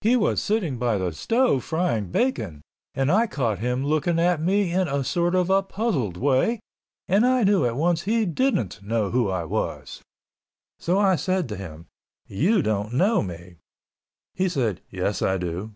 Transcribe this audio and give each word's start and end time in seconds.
He 0.00 0.16
was 0.16 0.40
sitting 0.40 0.78
by 0.78 0.96
the 0.96 1.12
stove 1.12 1.64
frying 1.64 2.06
bacon 2.06 2.62
and 2.94 3.12
I 3.12 3.26
caught 3.26 3.58
him 3.58 3.84
looking 3.84 4.18
at 4.18 4.40
me 4.40 4.72
in 4.72 4.88
a 4.88 5.04
sort 5.04 5.34
of 5.34 5.50
a 5.50 5.62
puzzled 5.62 6.16
way 6.16 6.60
and 7.06 7.26
I 7.26 7.44
knew 7.44 7.66
at 7.66 7.76
once 7.76 8.04
he 8.04 8.24
didn't 8.24 8.82
know 8.82 9.10
who 9.10 9.28
I 9.28 9.44
was. 9.44 10.00
So 10.78 10.98
I 10.98 11.14
said 11.16 11.46
to 11.50 11.56
him, 11.58 11.88
"You 12.26 12.62
don't 12.62 12.94
know 12.94 13.22
me." 13.22 13.56
He 14.32 14.48
said, 14.48 14.80
"Yes, 14.88 15.20
I 15.20 15.36
do." 15.36 15.74